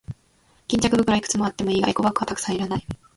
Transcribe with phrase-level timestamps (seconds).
[0.67, 2.85] 巾着袋はいくつあってもいいが、エコバッグはたくさんはいらない。